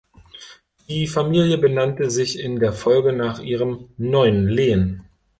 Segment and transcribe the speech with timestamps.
[0.89, 5.05] Die Familie benannte sich in der Folge nach ihrem neuen Lehen.